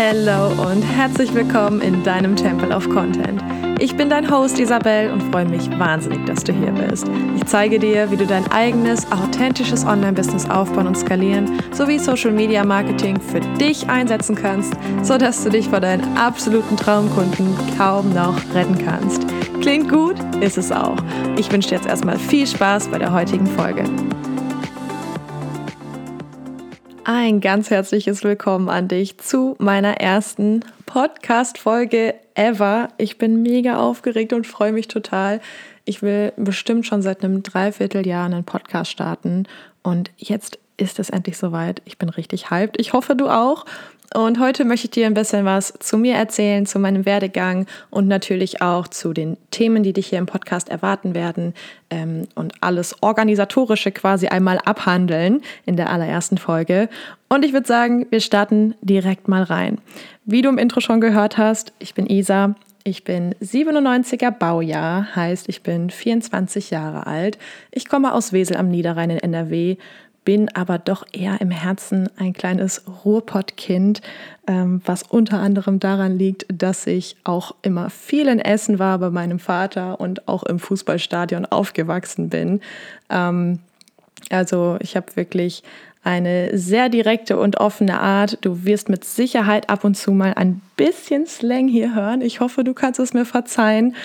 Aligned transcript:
Hello 0.00 0.52
und 0.62 0.80
herzlich 0.82 1.34
willkommen 1.34 1.80
in 1.80 2.04
deinem 2.04 2.36
Temple 2.36 2.72
of 2.72 2.88
Content. 2.88 3.42
Ich 3.80 3.96
bin 3.96 4.08
dein 4.08 4.30
Host 4.30 4.60
Isabel 4.60 5.10
und 5.10 5.20
freue 5.32 5.44
mich 5.44 5.68
wahnsinnig, 5.76 6.24
dass 6.24 6.44
du 6.44 6.52
hier 6.52 6.70
bist. 6.70 7.10
Ich 7.34 7.44
zeige 7.46 7.80
dir, 7.80 8.08
wie 8.08 8.16
du 8.16 8.24
dein 8.24 8.46
eigenes, 8.52 9.10
authentisches 9.10 9.84
Online-Business 9.84 10.48
aufbauen 10.48 10.86
und 10.86 10.96
skalieren 10.96 11.60
sowie 11.72 11.98
Social 11.98 12.30
Media 12.30 12.64
Marketing 12.64 13.20
für 13.20 13.40
dich 13.58 13.88
einsetzen 13.88 14.36
kannst, 14.36 14.72
sodass 15.02 15.42
du 15.42 15.50
dich 15.50 15.68
vor 15.68 15.80
deinen 15.80 16.16
absoluten 16.16 16.76
Traumkunden 16.76 17.56
kaum 17.76 18.14
noch 18.14 18.36
retten 18.54 18.78
kannst. 18.78 19.26
Klingt 19.62 19.90
gut? 19.90 20.14
Ist 20.40 20.58
es 20.58 20.70
auch. 20.70 20.98
Ich 21.36 21.50
wünsche 21.50 21.70
dir 21.70 21.74
jetzt 21.74 21.88
erstmal 21.88 22.20
viel 22.20 22.46
Spaß 22.46 22.86
bei 22.86 23.00
der 23.00 23.12
heutigen 23.12 23.48
Folge. 23.48 23.82
Ein 27.10 27.40
ganz 27.40 27.70
herzliches 27.70 28.22
Willkommen 28.22 28.68
an 28.68 28.86
dich 28.86 29.16
zu 29.16 29.56
meiner 29.58 29.98
ersten 29.98 30.62
Podcast-Folge 30.84 32.14
ever. 32.34 32.90
Ich 32.98 33.16
bin 33.16 33.40
mega 33.40 33.78
aufgeregt 33.78 34.34
und 34.34 34.46
freue 34.46 34.72
mich 34.72 34.88
total. 34.88 35.40
Ich 35.86 36.02
will 36.02 36.34
bestimmt 36.36 36.84
schon 36.84 37.00
seit 37.00 37.24
einem 37.24 37.42
Dreivierteljahr 37.42 38.26
einen 38.26 38.44
Podcast 38.44 38.90
starten 38.90 39.44
und 39.82 40.10
jetzt 40.18 40.58
ist 40.76 40.98
es 40.98 41.08
endlich 41.08 41.38
soweit. 41.38 41.80
Ich 41.86 41.96
bin 41.96 42.10
richtig 42.10 42.50
hyped. 42.50 42.78
Ich 42.78 42.92
hoffe, 42.92 43.16
du 43.16 43.30
auch. 43.30 43.64
Und 44.14 44.40
heute 44.40 44.64
möchte 44.64 44.86
ich 44.86 44.90
dir 44.92 45.06
ein 45.06 45.14
bisschen 45.14 45.44
was 45.44 45.74
zu 45.80 45.98
mir 45.98 46.14
erzählen, 46.14 46.64
zu 46.64 46.78
meinem 46.78 47.04
Werdegang 47.04 47.66
und 47.90 48.08
natürlich 48.08 48.62
auch 48.62 48.88
zu 48.88 49.12
den 49.12 49.36
Themen, 49.50 49.82
die 49.82 49.92
dich 49.92 50.06
hier 50.06 50.18
im 50.18 50.26
Podcast 50.26 50.70
erwarten 50.70 51.14
werden 51.14 51.52
ähm, 51.90 52.26
und 52.34 52.54
alles 52.60 53.02
Organisatorische 53.02 53.92
quasi 53.92 54.28
einmal 54.28 54.58
abhandeln 54.64 55.42
in 55.66 55.76
der 55.76 55.90
allerersten 55.90 56.38
Folge. 56.38 56.88
Und 57.28 57.44
ich 57.44 57.52
würde 57.52 57.66
sagen, 57.66 58.06
wir 58.08 58.20
starten 58.20 58.74
direkt 58.80 59.28
mal 59.28 59.42
rein. 59.42 59.78
Wie 60.24 60.40
du 60.40 60.48
im 60.48 60.58
Intro 60.58 60.80
schon 60.80 61.02
gehört 61.02 61.36
hast, 61.36 61.72
ich 61.78 61.94
bin 61.94 62.06
Isa. 62.06 62.54
Ich 62.84 63.04
bin 63.04 63.34
97er 63.42 64.30
Baujahr, 64.30 65.14
heißt 65.14 65.50
ich 65.50 65.62
bin 65.62 65.90
24 65.90 66.70
Jahre 66.70 67.06
alt. 67.06 67.36
Ich 67.70 67.86
komme 67.86 68.14
aus 68.14 68.32
Wesel 68.32 68.56
am 68.56 68.70
Niederrhein 68.70 69.10
in 69.10 69.18
NRW 69.18 69.76
bin 70.28 70.50
aber 70.54 70.76
doch 70.76 71.06
eher 71.10 71.40
im 71.40 71.50
Herzen 71.50 72.10
ein 72.18 72.34
kleines 72.34 72.82
Ruhrpottkind, 73.02 74.02
ähm, 74.46 74.82
was 74.84 75.02
unter 75.02 75.38
anderem 75.38 75.80
daran 75.80 76.18
liegt, 76.18 76.44
dass 76.52 76.86
ich 76.86 77.16
auch 77.24 77.54
immer 77.62 77.88
viel 77.88 78.28
in 78.28 78.38
Essen 78.38 78.78
war 78.78 78.98
bei 78.98 79.08
meinem 79.08 79.38
Vater 79.38 79.98
und 79.98 80.28
auch 80.28 80.42
im 80.42 80.58
Fußballstadion 80.58 81.46
aufgewachsen 81.46 82.28
bin. 82.28 82.60
Ähm, 83.08 83.60
also 84.28 84.76
ich 84.80 84.96
habe 84.96 85.16
wirklich 85.16 85.62
eine 86.04 86.58
sehr 86.58 86.90
direkte 86.90 87.38
und 87.38 87.56
offene 87.58 87.98
Art. 87.98 88.36
Du 88.42 88.66
wirst 88.66 88.90
mit 88.90 89.06
Sicherheit 89.06 89.70
ab 89.70 89.82
und 89.82 89.94
zu 89.94 90.12
mal 90.12 90.34
ein 90.34 90.60
bisschen 90.76 91.26
Slang 91.26 91.68
hier 91.68 91.94
hören. 91.94 92.20
Ich 92.20 92.40
hoffe, 92.40 92.64
du 92.64 92.74
kannst 92.74 93.00
es 93.00 93.14
mir 93.14 93.24
verzeihen. 93.24 93.96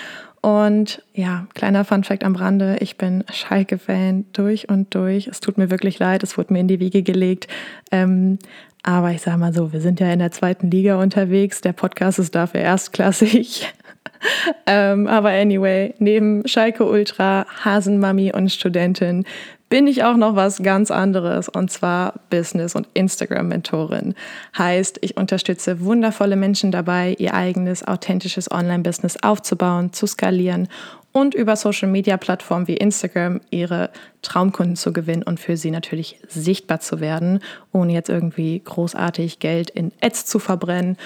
Und 0.44 1.02
ja, 1.14 1.46
kleiner 1.54 1.86
Funfact 1.86 2.22
am 2.22 2.36
Rande, 2.36 2.76
ich 2.80 2.98
bin 2.98 3.24
Schalke-Fan 3.32 4.26
durch 4.34 4.68
und 4.68 4.94
durch. 4.94 5.26
Es 5.26 5.40
tut 5.40 5.56
mir 5.56 5.70
wirklich 5.70 5.98
leid, 5.98 6.22
es 6.22 6.36
wurde 6.36 6.52
mir 6.52 6.58
in 6.60 6.68
die 6.68 6.80
Wiege 6.80 7.02
gelegt. 7.02 7.48
Ähm, 7.90 8.38
aber 8.82 9.12
ich 9.12 9.22
sage 9.22 9.38
mal 9.38 9.54
so, 9.54 9.72
wir 9.72 9.80
sind 9.80 10.00
ja 10.00 10.12
in 10.12 10.18
der 10.18 10.32
zweiten 10.32 10.70
Liga 10.70 11.00
unterwegs. 11.00 11.62
Der 11.62 11.72
Podcast 11.72 12.18
ist 12.18 12.34
dafür 12.34 12.60
erstklassig. 12.60 13.72
ähm, 14.66 15.06
aber 15.06 15.30
anyway, 15.30 15.94
neben 15.98 16.46
Schalke 16.46 16.84
Ultra, 16.84 17.46
Hasenmami 17.64 18.30
und 18.34 18.52
Studentin 18.52 19.24
bin 19.74 19.88
ich 19.88 20.04
auch 20.04 20.16
noch 20.16 20.36
was 20.36 20.62
ganz 20.62 20.92
anderes 20.92 21.48
und 21.48 21.68
zwar 21.68 22.20
Business- 22.30 22.76
und 22.76 22.86
Instagram-Mentorin. 22.94 24.14
Heißt, 24.56 24.98
ich 25.00 25.16
unterstütze 25.16 25.80
wundervolle 25.80 26.36
Menschen 26.36 26.70
dabei, 26.70 27.16
ihr 27.18 27.34
eigenes 27.34 27.84
authentisches 27.84 28.48
Online-Business 28.52 29.16
aufzubauen, 29.24 29.92
zu 29.92 30.06
skalieren 30.06 30.68
und 31.10 31.34
über 31.34 31.56
Social-Media-Plattformen 31.56 32.68
wie 32.68 32.76
Instagram 32.76 33.40
ihre 33.50 33.90
Traumkunden 34.22 34.76
zu 34.76 34.92
gewinnen 34.92 35.24
und 35.24 35.40
für 35.40 35.56
sie 35.56 35.72
natürlich 35.72 36.20
sichtbar 36.28 36.78
zu 36.78 37.00
werden, 37.00 37.40
ohne 37.72 37.94
jetzt 37.94 38.10
irgendwie 38.10 38.60
großartig 38.64 39.40
Geld 39.40 39.70
in 39.70 39.90
Ads 40.00 40.26
zu 40.26 40.38
verbrennen, 40.38 40.96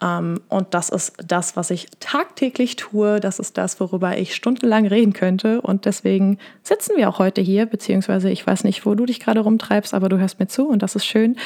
und 0.00 0.66
das 0.72 0.90
ist 0.90 1.14
das, 1.26 1.56
was 1.56 1.70
ich 1.70 1.86
tagtäglich 2.00 2.76
tue. 2.76 3.20
Das 3.20 3.38
ist 3.38 3.56
das, 3.56 3.80
worüber 3.80 4.18
ich 4.18 4.34
stundenlang 4.34 4.86
reden 4.86 5.12
könnte. 5.12 5.60
Und 5.62 5.86
deswegen 5.86 6.38
sitzen 6.62 6.96
wir 6.96 7.08
auch 7.08 7.18
heute 7.18 7.40
hier, 7.40 7.64
beziehungsweise 7.66 8.28
ich 8.28 8.46
weiß 8.46 8.64
nicht, 8.64 8.84
wo 8.84 8.94
du 8.94 9.06
dich 9.06 9.20
gerade 9.20 9.40
rumtreibst, 9.40 9.94
aber 9.94 10.08
du 10.08 10.18
hörst 10.18 10.40
mir 10.40 10.46
zu 10.46 10.68
und 10.68 10.82
das 10.82 10.94
ist 10.94 11.06
schön. 11.06 11.36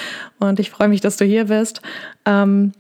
Und 0.41 0.59
ich 0.59 0.71
freue 0.71 0.89
mich, 0.89 1.01
dass 1.01 1.17
du 1.17 1.25
hier 1.25 1.45
bist. 1.45 1.83
Ähm, 2.25 2.73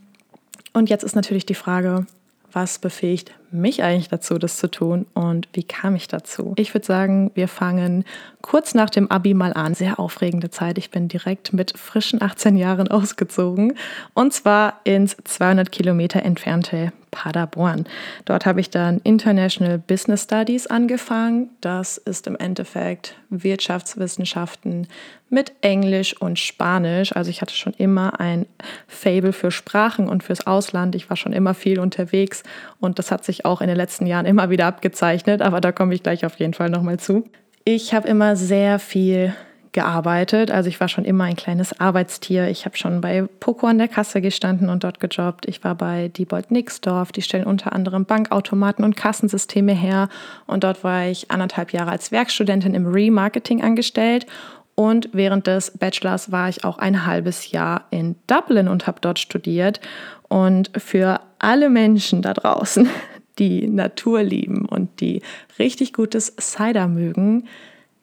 und 0.72 0.90
jetzt 0.90 1.04
ist 1.04 1.14
natürlich 1.14 1.46
die 1.46 1.54
Frage, 1.54 2.06
was 2.52 2.78
befähigt 2.78 3.32
mich 3.50 3.82
eigentlich 3.82 4.08
dazu, 4.08 4.38
das 4.38 4.56
zu 4.56 4.70
tun 4.70 5.06
und 5.14 5.48
wie 5.52 5.62
kam 5.62 5.96
ich 5.96 6.08
dazu? 6.08 6.52
Ich 6.56 6.74
würde 6.74 6.86
sagen, 6.86 7.30
wir 7.34 7.48
fangen 7.48 8.04
kurz 8.42 8.74
nach 8.74 8.90
dem 8.90 9.10
Abi 9.10 9.34
mal 9.34 9.52
an. 9.54 9.74
Sehr 9.74 9.98
aufregende 9.98 10.50
Zeit. 10.50 10.78
Ich 10.78 10.90
bin 10.90 11.08
direkt 11.08 11.52
mit 11.52 11.76
frischen 11.78 12.20
18 12.20 12.56
Jahren 12.56 12.88
ausgezogen 12.88 13.74
und 14.14 14.32
zwar 14.32 14.80
ins 14.84 15.16
200 15.24 15.72
Kilometer 15.72 16.22
entfernte 16.22 16.92
Paderborn. 17.10 17.86
Dort 18.24 18.46
habe 18.46 18.60
ich 18.60 18.70
dann 18.70 19.00
International 19.04 19.78
Business 19.78 20.24
Studies 20.24 20.66
angefangen. 20.66 21.50
Das 21.60 21.98
ist 21.98 22.26
im 22.26 22.36
Endeffekt 22.36 23.16
Wirtschaftswissenschaften 23.30 24.86
mit 25.30 25.52
Englisch 25.60 26.16
und 26.20 26.38
Spanisch. 26.38 27.14
Also 27.14 27.30
ich 27.30 27.42
hatte 27.42 27.54
schon 27.54 27.74
immer 27.74 28.20
ein 28.20 28.46
Fable 28.86 29.32
für 29.32 29.50
Sprachen 29.50 30.08
und 30.08 30.22
fürs 30.22 30.46
Ausland. 30.46 30.94
Ich 30.94 31.10
war 31.10 31.16
schon 31.16 31.32
immer 31.32 31.54
viel 31.54 31.80
unterwegs 31.80 32.42
und 32.80 32.98
das 32.98 33.10
hat 33.10 33.24
sich 33.24 33.44
auch 33.44 33.60
in 33.60 33.68
den 33.68 33.76
letzten 33.76 34.06
Jahren 34.06 34.26
immer 34.26 34.50
wieder 34.50 34.66
abgezeichnet, 34.66 35.42
aber 35.42 35.60
da 35.60 35.72
komme 35.72 35.94
ich 35.94 36.02
gleich 36.02 36.24
auf 36.24 36.38
jeden 36.38 36.54
Fall 36.54 36.70
nochmal 36.70 36.98
zu. 36.98 37.24
Ich 37.64 37.92
habe 37.92 38.08
immer 38.08 38.34
sehr 38.36 38.78
viel 38.78 39.34
gearbeitet. 39.72 40.50
Also 40.50 40.68
ich 40.68 40.80
war 40.80 40.88
schon 40.88 41.04
immer 41.04 41.24
ein 41.24 41.36
kleines 41.36 41.78
Arbeitstier. 41.80 42.48
Ich 42.48 42.64
habe 42.64 42.76
schon 42.76 43.00
bei 43.00 43.26
Poco 43.40 43.66
an 43.66 43.78
der 43.78 43.88
Kasse 43.88 44.20
gestanden 44.20 44.68
und 44.68 44.84
dort 44.84 45.00
gejobbt. 45.00 45.46
Ich 45.46 45.64
war 45.64 45.74
bei 45.74 46.08
Diebold 46.08 46.50
Nixdorf. 46.50 47.12
Die 47.12 47.22
stellen 47.22 47.44
unter 47.44 47.72
anderem 47.72 48.04
Bankautomaten 48.04 48.84
und 48.84 48.96
Kassensysteme 48.96 49.72
her. 49.72 50.08
Und 50.46 50.64
dort 50.64 50.84
war 50.84 51.06
ich 51.06 51.30
anderthalb 51.30 51.72
Jahre 51.72 51.90
als 51.90 52.12
Werkstudentin 52.12 52.74
im 52.74 52.86
Remarketing 52.86 53.62
angestellt. 53.62 54.26
Und 54.74 55.10
während 55.12 55.48
des 55.48 55.72
Bachelors 55.76 56.30
war 56.30 56.48
ich 56.48 56.64
auch 56.64 56.78
ein 56.78 57.04
halbes 57.04 57.50
Jahr 57.50 57.86
in 57.90 58.14
Dublin 58.28 58.68
und 58.68 58.86
habe 58.86 59.00
dort 59.00 59.18
studiert. 59.18 59.80
Und 60.28 60.70
für 60.76 61.20
alle 61.38 61.68
Menschen 61.68 62.22
da 62.22 62.32
draußen, 62.32 62.88
die 63.38 63.66
Natur 63.66 64.22
lieben 64.22 64.66
und 64.66 65.00
die 65.00 65.22
richtig 65.58 65.92
gutes 65.92 66.34
Cider 66.40 66.88
mögen, 66.88 67.48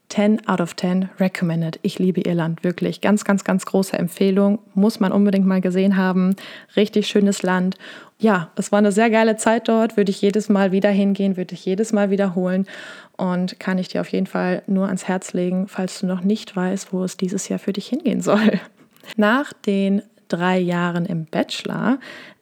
10 0.10 0.48
out 0.48 0.62
of 0.62 0.76
10 0.76 1.10
recommended. 1.20 1.80
Ich 1.82 2.00
liebe 2.00 2.22
Irland, 2.22 2.64
wirklich. 2.64 3.02
Ganz, 3.02 3.26
ganz, 3.26 3.44
ganz 3.44 3.66
große 3.66 3.98
Empfehlung. 3.98 4.60
Muss 4.74 5.00
man 5.00 5.12
unbedingt 5.12 5.48
mal 5.48 5.62
gesehen 5.62 5.98
haben. 5.98 6.36
Richtig 6.76 7.08
schönes 7.08 7.44
Land. 7.44 7.76
Ja, 8.20 8.50
es 8.56 8.72
war 8.72 8.80
eine 8.80 8.92
sehr 8.92 9.10
geile 9.10 9.36
Zeit 9.36 9.68
dort. 9.68 9.98
Würde 9.98 10.12
ich 10.12 10.22
jedes 10.22 10.48
Mal 10.48 10.72
wieder 10.72 10.90
hingehen, 10.90 11.38
würde 11.38 11.54
ich 11.54 11.66
jedes 11.66 11.92
Mal 11.92 12.10
wiederholen. 12.12 12.66
Und 13.18 13.60
kann 13.60 13.78
ich 13.78 13.88
dir 13.90 14.02
auf 14.02 14.10
jeden 14.10 14.28
Fall 14.28 14.62
nur 14.68 14.88
ans 14.88 15.08
Herz 15.08 15.34
legen, 15.34 15.68
falls 15.68 16.00
du 16.00 16.06
noch 16.06 16.22
nicht 16.22 16.56
weißt, 16.56 16.94
wo 16.94 17.04
es 17.04 17.18
dieses 17.18 17.50
Jahr 17.50 17.60
für 17.60 17.74
dich 17.74 17.88
hingehen 17.88 18.22
soll. 18.22 18.60
Nach 19.18 19.54
den 19.54 20.02
drei 20.28 20.58
Jahren 20.58 21.06
im 21.06 21.26
Bachelor 21.26 22.00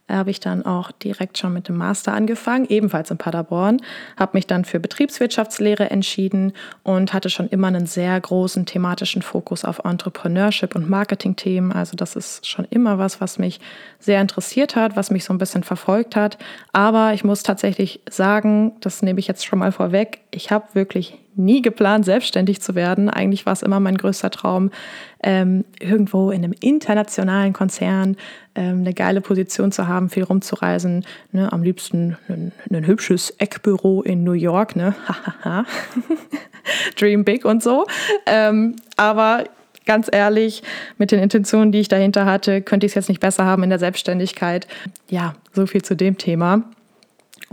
habe 0.09 0.31
ich 0.31 0.39
dann 0.39 0.65
auch 0.65 0.91
direkt 0.91 1.37
schon 1.37 1.53
mit 1.53 1.67
dem 1.67 1.77
Master 1.77 2.13
angefangen, 2.13 2.65
ebenfalls 2.67 3.09
in 3.09 3.17
Paderborn, 3.17 3.81
habe 4.17 4.37
mich 4.37 4.47
dann 4.47 4.65
für 4.65 4.79
Betriebswirtschaftslehre 4.79 5.89
entschieden 5.89 6.53
und 6.83 7.13
hatte 7.13 7.29
schon 7.29 7.47
immer 7.49 7.67
einen 7.67 7.85
sehr 7.85 8.19
großen 8.19 8.65
thematischen 8.65 9.21
Fokus 9.21 9.65
auf 9.65 9.79
Entrepreneurship 9.83 10.75
und 10.75 10.89
Marketing-Themen. 10.89 11.71
Also 11.71 11.95
das 11.95 12.15
ist 12.15 12.47
schon 12.47 12.65
immer 12.69 12.97
was, 12.97 13.21
was 13.21 13.39
mich 13.39 13.59
sehr 13.99 14.21
interessiert 14.21 14.75
hat, 14.75 14.95
was 14.95 15.09
mich 15.09 15.23
so 15.23 15.33
ein 15.33 15.37
bisschen 15.37 15.63
verfolgt 15.63 16.15
hat. 16.15 16.37
Aber 16.73 17.13
ich 17.13 17.23
muss 17.23 17.43
tatsächlich 17.43 18.01
sagen, 18.09 18.73
das 18.81 19.01
nehme 19.01 19.19
ich 19.19 19.27
jetzt 19.27 19.45
schon 19.45 19.59
mal 19.59 19.71
vorweg, 19.71 20.19
ich 20.31 20.51
habe 20.51 20.65
wirklich 20.73 21.22
nie 21.35 21.61
geplant, 21.61 22.05
selbstständig 22.05 22.61
zu 22.61 22.75
werden. 22.75 23.09
Eigentlich 23.09 23.45
war 23.45 23.53
es 23.53 23.61
immer 23.61 23.79
mein 23.79 23.97
größter 23.97 24.29
Traum, 24.29 24.71
ähm, 25.21 25.65
irgendwo 25.79 26.31
in 26.31 26.43
einem 26.43 26.53
internationalen 26.59 27.53
Konzern 27.53 28.17
ähm, 28.55 28.79
eine 28.79 28.93
geile 28.93 29.21
Position 29.21 29.71
zu 29.71 29.87
haben, 29.87 30.09
viel 30.09 30.23
rumzureisen. 30.23 31.05
Ne? 31.31 31.51
Am 31.51 31.63
liebsten 31.63 32.17
ein, 32.27 32.51
ein 32.71 32.85
hübsches 32.85 33.31
Eckbüro 33.37 34.01
in 34.01 34.23
New 34.23 34.33
York. 34.33 34.75
Ne? 34.75 34.95
Dream 36.99 37.23
big 37.23 37.45
und 37.45 37.63
so. 37.63 37.85
Ähm, 38.25 38.75
aber 38.97 39.45
ganz 39.85 40.09
ehrlich, 40.11 40.63
mit 40.97 41.11
den 41.11 41.19
Intentionen, 41.19 41.71
die 41.71 41.79
ich 41.79 41.87
dahinter 41.87 42.25
hatte, 42.25 42.61
könnte 42.61 42.85
ich 42.85 42.91
es 42.91 42.95
jetzt 42.95 43.09
nicht 43.09 43.21
besser 43.21 43.45
haben 43.45 43.63
in 43.63 43.69
der 43.69 43.79
Selbstständigkeit. 43.79 44.67
Ja, 45.09 45.35
so 45.53 45.65
viel 45.65 45.81
zu 45.81 45.95
dem 45.95 46.17
Thema. 46.17 46.63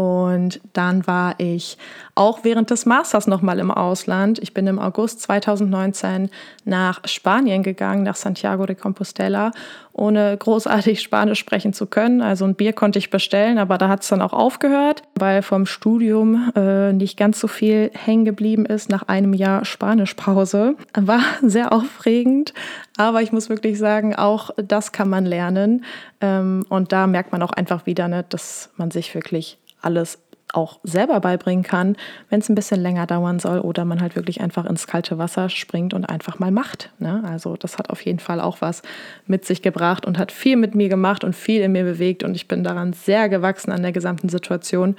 Und 0.00 0.62
dann 0.72 1.06
war 1.06 1.34
ich 1.36 1.76
auch 2.14 2.38
während 2.42 2.70
des 2.70 2.86
Masters 2.86 3.26
nochmal 3.26 3.58
im 3.58 3.70
Ausland. 3.70 4.38
Ich 4.38 4.54
bin 4.54 4.66
im 4.66 4.78
August 4.78 5.20
2019 5.20 6.30
nach 6.64 7.02
Spanien 7.04 7.62
gegangen, 7.62 8.04
nach 8.04 8.16
Santiago 8.16 8.64
de 8.64 8.76
Compostela, 8.76 9.50
ohne 9.92 10.34
großartig 10.38 11.00
Spanisch 11.02 11.38
sprechen 11.38 11.74
zu 11.74 11.84
können. 11.84 12.22
Also 12.22 12.46
ein 12.46 12.54
Bier 12.54 12.72
konnte 12.72 12.98
ich 12.98 13.10
bestellen, 13.10 13.58
aber 13.58 13.76
da 13.76 13.90
hat 13.90 14.00
es 14.00 14.08
dann 14.08 14.22
auch 14.22 14.32
aufgehört, 14.32 15.02
weil 15.16 15.42
vom 15.42 15.66
Studium 15.66 16.50
äh, 16.56 16.94
nicht 16.94 17.18
ganz 17.18 17.38
so 17.38 17.46
viel 17.46 17.90
hängen 17.92 18.24
geblieben 18.24 18.64
ist 18.64 18.88
nach 18.88 19.02
einem 19.02 19.34
Jahr 19.34 19.66
Spanischpause. 19.66 20.76
War 20.94 21.20
sehr 21.42 21.74
aufregend, 21.74 22.54
aber 22.96 23.20
ich 23.20 23.32
muss 23.32 23.50
wirklich 23.50 23.78
sagen, 23.78 24.16
auch 24.16 24.48
das 24.56 24.92
kann 24.92 25.10
man 25.10 25.26
lernen. 25.26 25.84
Ähm, 26.22 26.64
und 26.70 26.92
da 26.92 27.06
merkt 27.06 27.32
man 27.32 27.42
auch 27.42 27.52
einfach 27.52 27.84
wieder, 27.84 28.08
ne, 28.08 28.24
dass 28.26 28.70
man 28.78 28.90
sich 28.90 29.14
wirklich 29.14 29.58
alles 29.82 30.18
auch 30.52 30.80
selber 30.82 31.20
beibringen 31.20 31.62
kann, 31.62 31.96
wenn 32.28 32.40
es 32.40 32.48
ein 32.48 32.54
bisschen 32.54 32.80
länger 32.80 33.06
dauern 33.06 33.38
soll 33.38 33.60
oder 33.60 33.84
man 33.84 34.00
halt 34.00 34.16
wirklich 34.16 34.40
einfach 34.40 34.64
ins 34.66 34.86
kalte 34.86 35.18
Wasser 35.18 35.48
springt 35.48 35.94
und 35.94 36.04
einfach 36.06 36.38
mal 36.38 36.50
macht. 36.50 36.90
Ne? 36.98 37.22
Also 37.24 37.56
das 37.56 37.78
hat 37.78 37.90
auf 37.90 38.04
jeden 38.04 38.18
Fall 38.18 38.40
auch 38.40 38.60
was 38.60 38.82
mit 39.26 39.44
sich 39.44 39.62
gebracht 39.62 40.06
und 40.06 40.18
hat 40.18 40.32
viel 40.32 40.56
mit 40.56 40.74
mir 40.74 40.88
gemacht 40.88 41.24
und 41.24 41.36
viel 41.36 41.60
in 41.62 41.72
mir 41.72 41.84
bewegt 41.84 42.22
und 42.22 42.34
ich 42.34 42.48
bin 42.48 42.64
daran 42.64 42.92
sehr 42.92 43.28
gewachsen 43.28 43.72
an 43.72 43.82
der 43.82 43.92
gesamten 43.92 44.28
Situation. 44.28 44.96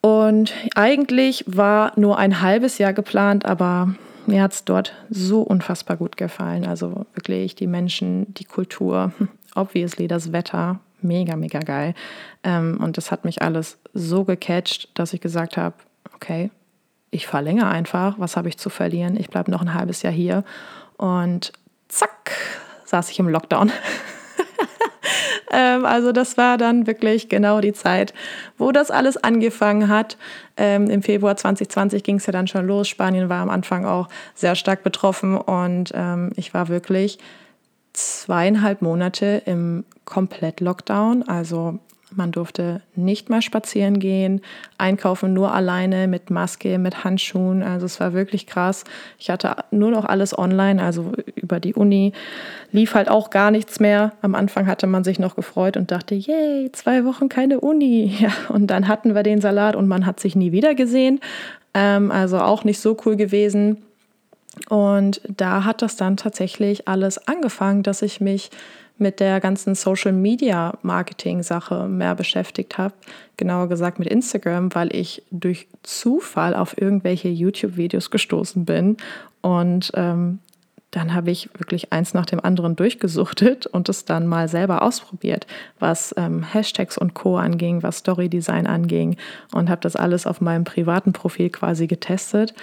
Und 0.00 0.52
eigentlich 0.74 1.44
war 1.46 1.92
nur 1.96 2.18
ein 2.18 2.40
halbes 2.40 2.78
Jahr 2.78 2.92
geplant, 2.92 3.44
aber 3.44 3.94
mir 4.26 4.42
hat 4.42 4.52
es 4.52 4.64
dort 4.64 4.92
so 5.10 5.42
unfassbar 5.42 5.96
gut 5.96 6.16
gefallen. 6.16 6.66
Also 6.66 7.06
wirklich 7.14 7.54
die 7.54 7.66
Menschen, 7.66 8.32
die 8.34 8.44
Kultur, 8.44 9.12
obviously 9.54 10.06
das 10.06 10.32
Wetter, 10.32 10.80
mega, 11.00 11.36
mega 11.36 11.60
geil. 11.60 11.94
Ähm, 12.42 12.78
und 12.82 12.96
das 12.96 13.10
hat 13.10 13.24
mich 13.24 13.42
alles 13.42 13.78
so 13.94 14.24
gecatcht, 14.24 14.90
dass 14.94 15.12
ich 15.12 15.20
gesagt 15.20 15.56
habe, 15.56 15.74
okay, 16.14 16.50
ich 17.10 17.26
verlängere 17.26 17.68
einfach, 17.68 18.18
was 18.18 18.36
habe 18.36 18.48
ich 18.48 18.58
zu 18.58 18.70
verlieren? 18.70 19.16
Ich 19.18 19.30
bleibe 19.30 19.50
noch 19.50 19.62
ein 19.62 19.74
halbes 19.74 20.02
Jahr 20.02 20.12
hier. 20.12 20.44
Und 20.96 21.52
zack, 21.88 22.32
saß 22.84 23.10
ich 23.10 23.18
im 23.18 23.28
Lockdown. 23.28 23.72
ähm, 25.52 25.84
also 25.84 26.12
das 26.12 26.36
war 26.36 26.58
dann 26.58 26.86
wirklich 26.86 27.28
genau 27.28 27.60
die 27.60 27.72
Zeit, 27.72 28.12
wo 28.58 28.72
das 28.72 28.90
alles 28.90 29.16
angefangen 29.16 29.88
hat. 29.88 30.16
Ähm, 30.56 30.90
Im 30.90 31.02
Februar 31.02 31.36
2020 31.36 32.02
ging 32.02 32.16
es 32.16 32.26
ja 32.26 32.32
dann 32.32 32.48
schon 32.48 32.66
los. 32.66 32.88
Spanien 32.88 33.28
war 33.28 33.40
am 33.40 33.50
Anfang 33.50 33.84
auch 33.84 34.08
sehr 34.34 34.54
stark 34.54 34.82
betroffen 34.82 35.36
und 35.36 35.92
ähm, 35.94 36.32
ich 36.36 36.54
war 36.54 36.68
wirklich 36.68 37.18
zweieinhalb 37.96 38.82
Monate 38.82 39.42
im 39.46 39.84
Komplett-Lockdown. 40.04 41.24
Also 41.28 41.78
man 42.14 42.30
durfte 42.30 42.82
nicht 42.94 43.30
mal 43.30 43.42
spazieren 43.42 43.98
gehen, 43.98 44.40
einkaufen 44.78 45.32
nur 45.34 45.52
alleine 45.52 46.06
mit 46.06 46.30
Maske, 46.30 46.78
mit 46.78 47.04
Handschuhen. 47.04 47.62
Also 47.62 47.86
es 47.86 47.98
war 47.98 48.12
wirklich 48.12 48.46
krass. 48.46 48.84
Ich 49.18 49.28
hatte 49.28 49.56
nur 49.70 49.90
noch 49.90 50.04
alles 50.04 50.36
online, 50.36 50.82
also 50.82 51.12
über 51.34 51.58
die 51.58 51.74
Uni 51.74 52.12
lief 52.70 52.94
halt 52.94 53.08
auch 53.08 53.30
gar 53.30 53.50
nichts 53.50 53.80
mehr. 53.80 54.12
Am 54.22 54.34
Anfang 54.34 54.66
hatte 54.66 54.86
man 54.86 55.04
sich 55.04 55.18
noch 55.18 55.34
gefreut 55.34 55.76
und 55.76 55.90
dachte, 55.90 56.14
yay, 56.14 56.70
zwei 56.72 57.04
Wochen 57.04 57.28
keine 57.28 57.60
Uni. 57.60 58.14
Ja, 58.18 58.32
und 58.48 58.68
dann 58.68 58.88
hatten 58.88 59.14
wir 59.14 59.22
den 59.22 59.42
Salat 59.42 59.76
und 59.76 59.88
man 59.88 60.06
hat 60.06 60.20
sich 60.20 60.36
nie 60.36 60.50
wieder 60.50 60.74
gesehen. 60.74 61.20
Ähm, 61.74 62.10
also 62.10 62.38
auch 62.38 62.64
nicht 62.64 62.80
so 62.80 62.96
cool 63.04 63.16
gewesen. 63.16 63.85
Und 64.68 65.20
da 65.28 65.64
hat 65.64 65.82
das 65.82 65.96
dann 65.96 66.16
tatsächlich 66.16 66.88
alles 66.88 67.26
angefangen, 67.28 67.82
dass 67.82 68.02
ich 68.02 68.20
mich 68.20 68.50
mit 68.98 69.20
der 69.20 69.40
ganzen 69.40 69.74
Social 69.74 70.12
Media 70.12 70.78
Marketing 70.82 71.42
Sache 71.42 71.86
mehr 71.86 72.14
beschäftigt 72.14 72.78
habe. 72.78 72.94
Genauer 73.36 73.68
gesagt 73.68 73.98
mit 73.98 74.08
Instagram, 74.08 74.74
weil 74.74 74.94
ich 74.94 75.22
durch 75.30 75.68
Zufall 75.82 76.54
auf 76.54 76.80
irgendwelche 76.80 77.28
YouTube-Videos 77.28 78.10
gestoßen 78.10 78.64
bin. 78.64 78.96
Und 79.42 79.92
ähm, 79.94 80.38
dann 80.92 81.12
habe 81.12 81.30
ich 81.30 81.50
wirklich 81.58 81.92
eins 81.92 82.14
nach 82.14 82.24
dem 82.24 82.42
anderen 82.42 82.74
durchgesuchtet 82.74 83.66
und 83.72 83.90
es 83.90 84.06
dann 84.06 84.26
mal 84.26 84.48
selber 84.48 84.82
ausprobiert, 84.82 85.46
was 85.78 86.14
ähm, 86.16 86.42
Hashtags 86.42 86.96
und 86.96 87.12
Co. 87.12 87.36
anging, 87.36 87.82
was 87.82 87.98
Story 87.98 88.30
Design 88.30 88.66
anging 88.66 89.16
und 89.52 89.68
habe 89.68 89.82
das 89.82 89.94
alles 89.94 90.26
auf 90.26 90.40
meinem 90.40 90.64
privaten 90.64 91.12
Profil 91.12 91.50
quasi 91.50 91.86
getestet 91.86 92.54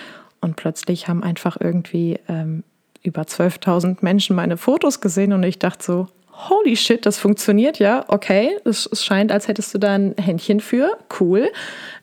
und 0.44 0.56
plötzlich 0.56 1.08
haben 1.08 1.24
einfach 1.24 1.58
irgendwie 1.60 2.20
ähm, 2.28 2.64
über 3.02 3.24
12.000 3.24 3.98
Menschen 4.02 4.36
meine 4.36 4.58
Fotos 4.58 5.02
gesehen 5.02 5.34
und 5.34 5.44
ich 5.44 5.60
dachte 5.60 5.84
so, 5.84 6.08
holy 6.32 6.76
shit, 6.76 7.06
das 7.06 7.18
funktioniert 7.18 7.80
ja, 7.80 8.06
okay, 8.08 8.58
es, 8.66 8.88
es 8.92 9.06
scheint, 9.06 9.32
als 9.32 9.48
hättest 9.48 9.74
du 9.74 9.78
da 9.78 9.94
ein 9.94 10.16
Händchen 10.18 10.60
für, 10.60 10.98
cool. 11.20 11.52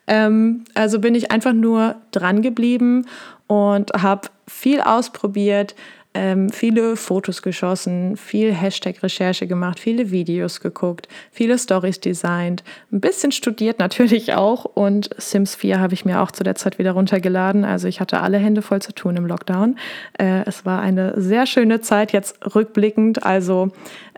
Ähm, 0.06 0.64
also 0.75 1.00
bin 1.00 1.14
ich 1.14 1.31
einfach 1.31 1.52
nur 1.52 1.96
dran 2.12 2.42
geblieben 2.42 3.06
und 3.46 3.92
habe 3.92 4.28
viel 4.46 4.81
ausprobiert, 4.81 5.75
ähm, 6.12 6.50
viele 6.50 6.96
Fotos 6.96 7.40
geschossen, 7.40 8.16
viel 8.16 8.52
Hashtag-Recherche 8.52 9.46
gemacht, 9.46 9.78
viele 9.78 10.10
Videos 10.10 10.60
geguckt, 10.60 11.06
viele 11.30 11.56
Stories 11.56 12.00
designt, 12.00 12.64
ein 12.90 13.00
bisschen 13.00 13.30
studiert 13.30 13.78
natürlich 13.78 14.34
auch 14.34 14.64
und 14.64 15.10
Sims 15.18 15.54
4 15.54 15.78
habe 15.78 15.94
ich 15.94 16.04
mir 16.04 16.20
auch 16.20 16.32
zu 16.32 16.42
der 16.42 16.56
Zeit 16.56 16.78
wieder 16.80 16.92
runtergeladen. 16.92 17.64
Also 17.64 17.86
ich 17.86 18.00
hatte 18.00 18.20
alle 18.20 18.38
Hände 18.38 18.60
voll 18.60 18.82
zu 18.82 18.92
tun 18.92 19.16
im 19.16 19.26
Lockdown. 19.26 19.78
Äh, 20.18 20.42
es 20.46 20.66
war 20.66 20.80
eine 20.80 21.20
sehr 21.20 21.46
schöne 21.46 21.80
Zeit 21.80 22.12
jetzt 22.12 22.54
rückblickend, 22.56 23.22
also 23.22 23.70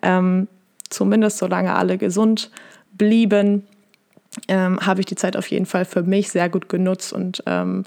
ähm, 0.03 0.49
zumindest 0.89 1.39
solange 1.39 1.75
alle 1.75 1.99
gesund 1.99 2.51
blieben. 2.93 3.67
Ähm, 4.49 4.81
habe 4.81 5.01
ich 5.01 5.07
die 5.07 5.15
Zeit 5.15 5.37
auf 5.37 5.49
jeden 5.49 5.67
Fall 5.67 5.85
für 5.85 6.03
mich 6.03 6.31
sehr 6.31 6.49
gut 6.49 6.71
genutzt 6.71 7.13
und 7.13 7.43
ähm, 7.45 7.85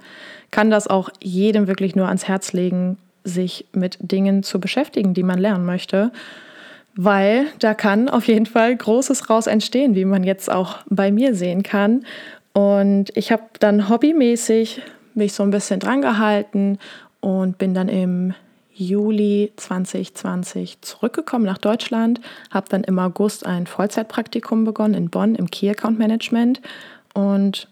kann 0.51 0.69
das 0.69 0.85
auch 0.85 1.09
jedem 1.19 1.65
wirklich 1.65 1.95
nur 1.95 2.07
ans 2.07 2.27
Herz 2.27 2.53
legen, 2.53 2.99
sich 3.25 3.65
mit 3.73 3.97
Dingen 3.99 4.43
zu 4.43 4.61
beschäftigen, 4.61 5.13
die 5.13 5.23
man 5.23 5.39
lernen 5.39 5.65
möchte, 5.65 6.11
weil 6.95 7.47
da 7.59 7.73
kann 7.73 8.07
auf 8.07 8.27
jeden 8.27 8.45
Fall 8.45 8.75
Großes 8.75 9.29
raus 9.29 9.47
entstehen, 9.47 9.95
wie 9.95 10.05
man 10.05 10.23
jetzt 10.23 10.49
auch 10.49 10.77
bei 10.89 11.11
mir 11.11 11.35
sehen 11.35 11.63
kann. 11.63 12.05
Und 12.53 13.11
ich 13.17 13.33
habe 13.33 13.43
dann 13.59 13.89
hobbymäßig 13.89 14.81
mich 15.13 15.33
so 15.33 15.43
ein 15.43 15.51
bisschen 15.51 15.81
dran 15.81 16.01
gehalten 16.01 16.77
und 17.19 17.57
bin 17.57 17.73
dann 17.73 17.89
im 17.89 18.33
Juli 18.73 19.53
2020 19.55 20.81
zurückgekommen 20.81 21.45
nach 21.45 21.57
Deutschland, 21.57 22.19
habe 22.51 22.67
dann 22.69 22.83
im 22.83 22.99
August 22.99 23.45
ein 23.45 23.67
Vollzeitpraktikum 23.67 24.65
begonnen 24.65 24.93
in 24.93 25.09
Bonn 25.09 25.35
im 25.35 25.49
Key 25.49 25.69
Account 25.69 25.97
Management 25.97 26.61
und 27.13 27.69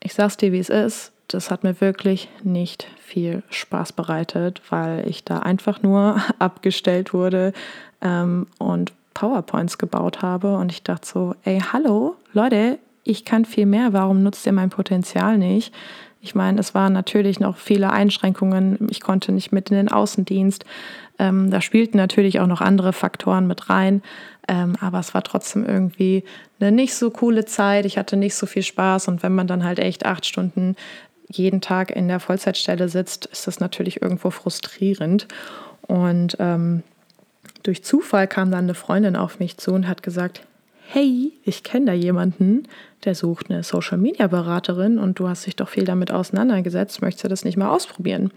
ich 0.00 0.14
sag's 0.14 0.36
dir, 0.36 0.52
wie 0.52 0.60
es 0.60 0.68
ist, 0.68 1.12
das 1.28 1.50
hat 1.50 1.62
mir 1.62 1.80
wirklich 1.80 2.28
nicht 2.42 2.88
viel 2.98 3.42
Spaß 3.50 3.92
bereitet, 3.92 4.62
weil 4.70 5.08
ich 5.08 5.24
da 5.24 5.40
einfach 5.40 5.82
nur 5.82 6.20
abgestellt 6.38 7.12
wurde 7.12 7.52
ähm, 8.00 8.46
und 8.58 8.92
PowerPoints 9.14 9.78
gebaut 9.78 10.22
habe. 10.22 10.56
Und 10.56 10.72
ich 10.72 10.82
dachte 10.82 11.06
so, 11.06 11.34
ey, 11.44 11.60
hallo, 11.72 12.16
Leute, 12.32 12.78
ich 13.04 13.24
kann 13.24 13.44
viel 13.44 13.66
mehr, 13.66 13.92
warum 13.92 14.22
nutzt 14.22 14.46
ihr 14.46 14.52
mein 14.52 14.70
Potenzial 14.70 15.38
nicht? 15.38 15.72
Ich 16.20 16.34
meine, 16.34 16.60
es 16.60 16.74
waren 16.74 16.92
natürlich 16.92 17.38
noch 17.38 17.56
viele 17.56 17.90
Einschränkungen. 17.90 18.88
Ich 18.90 19.00
konnte 19.00 19.30
nicht 19.32 19.52
mit 19.52 19.70
in 19.70 19.76
den 19.76 19.90
Außendienst. 19.90 20.64
Ähm, 21.18 21.50
da 21.50 21.60
spielten 21.60 21.96
natürlich 21.96 22.40
auch 22.40 22.46
noch 22.46 22.60
andere 22.60 22.92
Faktoren 22.92 23.46
mit 23.46 23.70
rein. 23.70 24.02
Ähm, 24.48 24.74
aber 24.80 24.98
es 24.98 25.14
war 25.14 25.22
trotzdem 25.22 25.64
irgendwie 25.64 26.24
eine 26.58 26.72
nicht 26.72 26.94
so 26.94 27.10
coole 27.10 27.44
Zeit. 27.44 27.86
Ich 27.86 27.98
hatte 27.98 28.16
nicht 28.16 28.34
so 28.34 28.46
viel 28.46 28.62
Spaß. 28.62 29.08
Und 29.08 29.22
wenn 29.22 29.34
man 29.34 29.46
dann 29.46 29.64
halt 29.64 29.78
echt 29.78 30.06
acht 30.06 30.26
Stunden 30.26 30.74
jeden 31.30 31.60
Tag 31.60 31.90
in 31.90 32.08
der 32.08 32.20
Vollzeitstelle 32.20 32.88
sitzt, 32.88 33.26
ist 33.26 33.46
das 33.46 33.60
natürlich 33.60 34.02
irgendwo 34.02 34.30
frustrierend. 34.30 35.28
Und 35.82 36.36
ähm, 36.38 36.82
durch 37.62 37.84
Zufall 37.84 38.26
kam 38.26 38.50
dann 38.50 38.64
eine 38.64 38.74
Freundin 38.74 39.16
auf 39.16 39.38
mich 39.38 39.56
zu 39.58 39.72
und 39.72 39.88
hat 39.88 40.02
gesagt, 40.02 40.42
hey, 40.90 41.32
ich 41.44 41.62
kenne 41.64 41.86
da 41.86 41.92
jemanden, 41.92 42.62
der 43.04 43.14
sucht 43.14 43.50
eine 43.50 43.62
Social-Media-Beraterin 43.62 44.98
und 44.98 45.18
du 45.18 45.28
hast 45.28 45.46
dich 45.46 45.56
doch 45.56 45.68
viel 45.68 45.84
damit 45.84 46.10
auseinandergesetzt, 46.10 47.02
möchtest 47.02 47.24
du 47.24 47.28
das 47.28 47.44
nicht 47.44 47.58
mal 47.58 47.68
ausprobieren? 47.68 48.30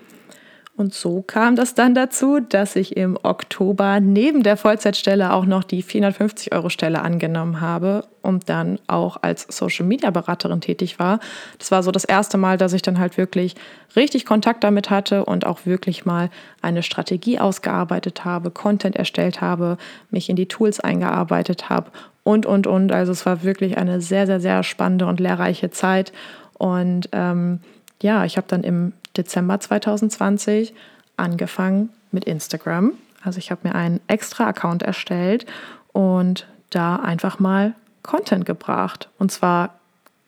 Und 0.77 0.93
so 0.93 1.21
kam 1.21 1.55
das 1.55 1.75
dann 1.75 1.93
dazu, 1.93 2.39
dass 2.39 2.75
ich 2.75 2.95
im 2.95 3.17
Oktober 3.21 3.99
neben 3.99 4.41
der 4.41 4.55
Vollzeitstelle 4.55 5.33
auch 5.33 5.45
noch 5.45 5.63
die 5.63 5.83
450-Euro-Stelle 5.83 7.01
angenommen 7.01 7.59
habe 7.59 8.05
und 8.21 8.47
dann 8.49 8.79
auch 8.87 9.17
als 9.21 9.45
Social-Media-Beraterin 9.49 10.61
tätig 10.61 10.97
war. 10.97 11.19
Das 11.59 11.71
war 11.71 11.83
so 11.83 11.91
das 11.91 12.05
erste 12.05 12.37
Mal, 12.37 12.57
dass 12.57 12.71
ich 12.73 12.81
dann 12.81 12.99
halt 12.99 13.17
wirklich 13.17 13.55
richtig 13.95 14.25
Kontakt 14.25 14.63
damit 14.63 14.89
hatte 14.89 15.25
und 15.25 15.45
auch 15.45 15.65
wirklich 15.65 16.05
mal 16.05 16.29
eine 16.61 16.83
Strategie 16.83 17.37
ausgearbeitet 17.37 18.23
habe, 18.23 18.49
Content 18.49 18.95
erstellt 18.95 19.41
habe, 19.41 19.77
mich 20.09 20.29
in 20.29 20.37
die 20.37 20.47
Tools 20.47 20.79
eingearbeitet 20.79 21.69
habe 21.69 21.91
und, 22.23 22.45
und, 22.45 22.65
und. 22.65 22.93
Also 22.93 23.11
es 23.11 23.25
war 23.25 23.43
wirklich 23.43 23.77
eine 23.77 23.99
sehr, 23.99 24.25
sehr, 24.25 24.39
sehr 24.39 24.63
spannende 24.63 25.05
und 25.05 25.19
lehrreiche 25.19 25.69
Zeit. 25.69 26.13
Und 26.57 27.09
ähm, 27.11 27.59
ja, 28.01 28.25
ich 28.25 28.37
habe 28.37 28.47
dann 28.47 28.63
im 28.63 28.93
Dezember 29.17 29.59
2020 29.59 30.73
angefangen 31.17 31.89
mit 32.11 32.25
Instagram. 32.25 32.93
Also 33.23 33.37
ich 33.37 33.51
habe 33.51 33.67
mir 33.67 33.75
einen 33.75 33.99
extra 34.07 34.47
Account 34.47 34.83
erstellt 34.83 35.45
und 35.93 36.47
da 36.69 36.95
einfach 36.97 37.39
mal 37.39 37.75
Content 38.03 38.45
gebracht. 38.45 39.09
Und 39.19 39.31
zwar 39.31 39.75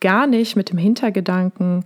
gar 0.00 0.26
nicht 0.26 0.56
mit 0.56 0.70
dem 0.70 0.78
Hintergedanken, 0.78 1.84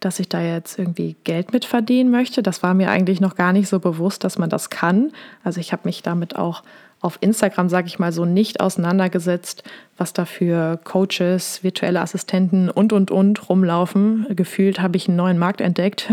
dass 0.00 0.20
ich 0.20 0.28
da 0.28 0.40
jetzt 0.40 0.78
irgendwie 0.78 1.16
Geld 1.24 1.52
mit 1.52 1.64
verdienen 1.64 2.10
möchte. 2.10 2.42
Das 2.42 2.62
war 2.62 2.74
mir 2.74 2.90
eigentlich 2.90 3.20
noch 3.20 3.34
gar 3.34 3.52
nicht 3.52 3.68
so 3.68 3.80
bewusst, 3.80 4.24
dass 4.24 4.38
man 4.38 4.50
das 4.50 4.70
kann. 4.70 5.12
Also 5.42 5.60
ich 5.60 5.72
habe 5.72 5.82
mich 5.84 6.02
damit 6.02 6.36
auch 6.36 6.62
auf 7.06 7.18
Instagram, 7.20 7.68
sage 7.68 7.86
ich 7.86 7.98
mal 7.98 8.12
so, 8.12 8.24
nicht 8.24 8.60
auseinandergesetzt, 8.60 9.62
was 9.96 10.12
da 10.12 10.24
für 10.24 10.78
Coaches, 10.82 11.62
virtuelle 11.62 12.00
Assistenten 12.00 12.68
und, 12.68 12.92
und, 12.92 13.10
und 13.10 13.48
rumlaufen. 13.48 14.26
Gefühlt 14.30 14.80
habe 14.80 14.96
ich 14.96 15.06
einen 15.06 15.16
neuen 15.16 15.38
Markt 15.38 15.60
entdeckt, 15.60 16.12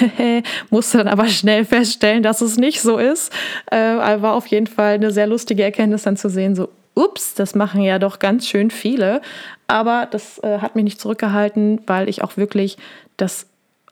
musste 0.70 0.98
dann 0.98 1.08
aber 1.08 1.26
schnell 1.28 1.64
feststellen, 1.64 2.22
dass 2.22 2.42
es 2.42 2.58
nicht 2.58 2.82
so 2.82 2.98
ist. 2.98 3.32
Äh, 3.72 3.78
war 3.78 4.34
auf 4.34 4.46
jeden 4.46 4.66
Fall 4.66 4.94
eine 4.94 5.10
sehr 5.10 5.26
lustige 5.26 5.64
Erkenntnis 5.64 6.02
dann 6.02 6.16
zu 6.16 6.28
sehen, 6.28 6.54
so, 6.54 6.68
ups, 6.94 7.34
das 7.34 7.54
machen 7.54 7.80
ja 7.80 7.98
doch 7.98 8.18
ganz 8.18 8.46
schön 8.46 8.70
viele. 8.70 9.22
Aber 9.66 10.06
das 10.10 10.38
äh, 10.42 10.58
hat 10.58 10.76
mich 10.76 10.84
nicht 10.84 11.00
zurückgehalten, 11.00 11.80
weil 11.86 12.08
ich 12.08 12.22
auch 12.22 12.36
wirklich 12.36 12.76
das 13.16 13.46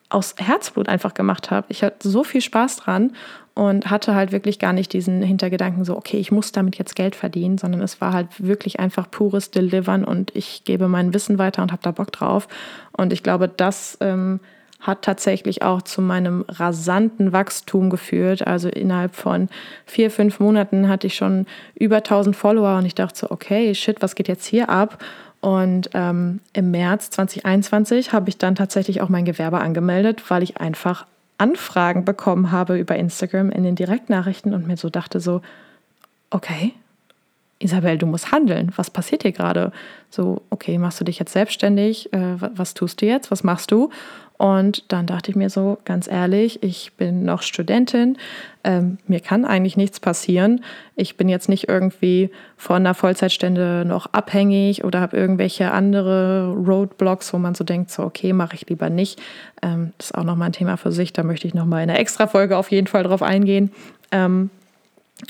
aus 0.09 0.35
Herzblut 0.39 0.89
einfach 0.89 1.15
gemacht 1.15 1.51
habe. 1.51 1.67
Ich 1.71 1.83
hatte 1.83 2.09
so 2.09 2.25
viel 2.25 2.41
Spaß 2.41 2.77
dran 2.77 3.13
und 3.57 3.91
hatte 3.91 4.15
halt 4.15 4.33
wirklich 4.33 4.59
gar 4.59 4.75
nicht 4.75 4.93
diesen 4.93 5.23
Hintergedanken 5.23 5.87
so, 5.87 5.97
okay, 5.97 6.19
ich 6.19 6.31
muss 6.31 6.53
damit 6.53 6.77
jetzt 6.77 6.95
Geld 6.95 7.17
verdienen, 7.17 7.57
sondern 7.57 7.81
es 7.81 8.03
war 8.03 8.13
halt 8.13 8.29
wirklich 8.39 8.79
einfach 8.81 9.11
pures 9.11 9.51
Delivern 9.51 10.05
und 10.05 10.31
ich 10.37 10.65
gebe 10.65 10.89
mein 10.89 11.15
Wissen 11.15 11.39
weiter 11.39 11.63
und 11.63 11.73
habe 11.73 11.83
da 11.83 11.91
Bock 11.91 12.13
drauf. 12.13 12.49
Und 12.93 13.15
ich 13.15 13.23
glaube, 13.23 13.49
das 13.49 13.97
ähm, 14.03 14.41
hat 14.79 15.01
tatsächlich 15.01 15.63
auch 15.63 15.81
zu 15.81 16.03
meinem 16.03 16.45
rasanten 16.47 17.33
Wachstum 17.33 17.89
geführt. 17.89 18.47
Also 18.47 18.69
innerhalb 18.69 19.17
von 19.17 19.49
vier, 19.87 20.11
fünf 20.11 20.39
Monaten 20.39 20.87
hatte 20.91 21.07
ich 21.07 21.15
schon 21.15 21.47
über 21.75 21.97
1000 21.97 22.37
Follower 22.37 22.77
und 22.77 22.85
ich 22.85 22.95
dachte 22.95 23.19
so, 23.21 23.31
okay, 23.31 23.75
shit, 23.75 24.03
was 24.03 24.15
geht 24.17 24.29
jetzt 24.29 24.45
hier 24.45 24.69
ab? 24.69 25.03
Und 25.41 25.89
ähm, 25.95 26.41
im 26.53 26.71
März 26.73 27.09
2021 27.09 28.13
habe 28.13 28.29
ich 28.29 28.37
dann 28.37 28.55
tatsächlich 28.55 29.01
auch 29.01 29.09
mein 29.09 29.25
Gewerbe 29.25 29.61
angemeldet, 29.61 30.31
weil 30.31 30.43
ich 30.43 30.59
einfach 30.59 31.07
Anfragen 31.39 32.05
bekommen 32.05 32.51
habe 32.51 32.79
über 32.79 32.97
Instagram 32.97 33.51
in 33.51 33.63
den 33.63 33.77
Direktnachrichten 33.77 34.55
und 34.55 34.67
mir 34.67 34.77
so 34.77 34.91
dachte 34.91 35.21
so, 35.21 35.43
okay, 36.31 36.73
Isabel, 37.59 37.97
du 37.97 38.07
musst 38.07 38.33
handeln. 38.33 38.73
Was 38.77 38.91
passiert 38.91 39.23
hier 39.23 39.33
gerade? 39.33 39.73
So, 40.11 40.43
okay, 40.51 40.77
machst 40.77 41.01
du 41.01 41.05
dich 41.05 41.19
jetzt 41.19 41.33
selbstständig? 41.33 42.13
Äh, 42.13 42.37
was 42.39 42.75
tust 42.75 43.01
du 43.01 43.07
jetzt? 43.07 43.31
Was 43.31 43.45
machst 43.45 43.71
du? 43.71 43.91
Und 44.39 44.93
dann 44.93 45.07
dachte 45.07 45.31
ich 45.31 45.37
mir 45.37 45.49
so, 45.49 45.79
ganz 45.87 46.09
ehrlich, 46.09 46.63
ich 46.63 46.93
bin 46.99 47.25
noch 47.25 47.41
Studentin, 47.41 48.19
ähm, 48.65 48.99
mir 49.07 49.21
kann 49.21 49.47
eigentlich 49.47 49.79
nichts 49.79 49.99
passieren. 49.99 50.63
Ich 50.95 51.17
bin 51.17 51.29
jetzt 51.31 51.49
nicht 51.49 51.69
irgendwie 51.69 52.31
von 52.59 52.77
einer 52.77 52.93
Vollzeitstelle 52.93 53.87
noch 53.87 54.13
abhängig 54.13 54.85
oder 54.85 55.01
habe 55.01 55.17
irgendwelche 55.17 55.71
andere 55.71 56.53
Roadblocks, 56.53 57.33
wo 57.33 57.39
man 57.39 57.55
so 57.55 57.65
denkt, 57.65 57.91
so 57.91 58.03
okay, 58.03 58.35
mache 58.35 58.57
ich 58.57 58.69
lieber 58.69 58.91
nicht. 58.91 59.21
Ähm, 59.63 59.95
das 59.97 60.09
ist 60.09 60.15
auch 60.15 60.25
nochmal 60.25 60.51
ein 60.51 60.53
Thema 60.53 60.77
für 60.77 60.93
sich, 60.93 61.15
da 61.15 61.23
möchte 61.23 61.49
ich 61.49 61.55
nochmal 61.55 61.83
in 61.83 61.89
einer 61.89 61.99
Extra-Folge 61.99 62.59
auf 62.59 62.71
jeden 62.71 62.89
Fall 62.89 63.05
drauf 63.05 63.23
eingehen. 63.23 63.73
Ähm, 64.13 64.51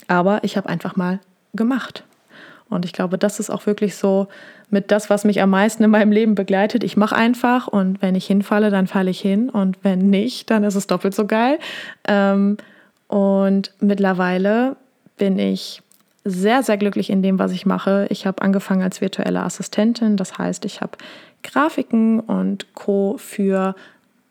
aber 0.09 0.43
ich 0.43 0.57
habe 0.57 0.69
einfach 0.69 0.97
mal 0.97 1.21
gemacht. 1.55 2.03
Und 2.69 2.85
ich 2.85 2.93
glaube, 2.93 3.17
das 3.19 3.39
ist 3.39 3.51
auch 3.51 3.67
wirklich 3.67 3.97
so 3.97 4.29
mit 4.71 4.91
das, 4.91 5.09
was 5.09 5.25
mich 5.25 5.41
am 5.41 5.51
meisten 5.51 5.85
in 5.85 5.91
meinem 5.91 6.11
Leben 6.11 6.35
begleitet. 6.35 6.83
Ich 6.83 6.97
mache 6.97 7.15
einfach 7.15 7.69
und 7.69 8.03
wenn 8.03 8.15
ich 8.15 8.27
hinfalle, 8.27 8.71
dann 8.71 8.87
falle 8.87 9.11
ich 9.11 9.21
hin 9.21 9.49
und 9.49 9.79
wenn 9.83 10.11
nicht, 10.11 10.51
dann 10.51 10.65
ist 10.65 10.75
es 10.75 10.87
doppelt 10.87 11.15
so 11.15 11.27
geil. 11.27 11.59
Ähm, 12.09 12.57
und 13.07 13.73
mittlerweile 13.81 14.77
bin 15.17 15.39
ich 15.39 15.83
sehr, 16.25 16.65
sehr 16.65 16.77
glücklich 16.77 17.09
in 17.09 17.23
dem, 17.23 17.39
was 17.39 17.53
ich 17.53 17.67
mache. 17.67 18.07
Ich 18.11 18.27
habe 18.27 18.43
angefangen 18.43 18.83
als 18.83 19.01
virtuelle 19.01 19.43
Assistentin, 19.43 20.17
das 20.17 20.37
heißt, 20.39 20.65
ich 20.65 20.81
habe 20.81 20.99
Grafiken 21.45 22.19
und 22.19 22.75
Co 22.75 23.17
für 23.17 23.77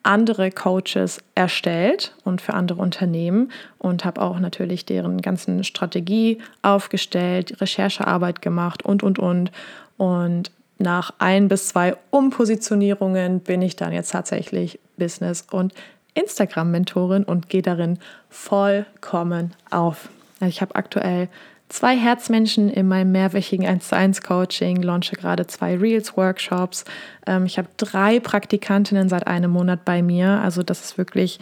andere 0.06 0.52
Coaches 0.52 1.20
erstellt 1.34 2.16
und 2.24 2.42
für 2.42 2.54
andere 2.54 2.82
Unternehmen 2.82 3.52
und 3.78 4.06
habe 4.06 4.22
auch 4.22 4.40
natürlich 4.40 4.86
deren 4.86 5.22
ganzen 5.22 5.64
Strategie 5.64 6.40
aufgestellt, 6.62 7.60
Recherchearbeit 7.62 8.42
gemacht 8.42 8.84
und, 8.84 9.04
und, 9.04 9.20
und. 9.20 9.52
Und 9.98 10.52
nach 10.78 11.14
ein 11.20 11.48
bis 11.48 11.70
zwei 11.70 11.96
Umpositionierungen 12.12 13.40
bin 13.40 13.62
ich 13.62 13.76
dann 13.76 13.94
jetzt 13.94 14.12
tatsächlich 14.12 14.80
Business- 14.98 15.48
und 15.50 15.74
Instagram-Mentorin 16.14 17.24
und 17.24 17.50
gehe 17.50 17.62
darin 17.62 18.00
vollkommen 18.30 19.54
auf. 19.70 20.10
Also 20.40 20.50
ich 20.50 20.62
habe 20.62 20.76
aktuell 20.76 21.30
zwei 21.70 21.98
Herzmenschen 21.98 22.70
in 22.70 22.88
meinem 22.88 23.12
mehrwöchigen 23.12 23.66
1 23.66 23.90
zu 23.90 23.96
1 23.96 24.22
Coaching, 24.22 24.82
launche 24.82 25.16
gerade 25.16 25.48
zwei 25.48 25.78
Reels-Workshops. 25.78 26.86
Ähm, 27.26 27.46
ich 27.46 27.58
habe 27.58 27.68
drei 27.78 28.20
Praktikantinnen 28.20 29.10
seit 29.10 29.28
einem 29.28 29.52
Monat 29.52 29.86
bei 29.86 30.02
mir. 30.02 30.42
Also 30.42 30.64
das 30.64 30.82
ist 30.82 30.98
wirklich 30.98 31.40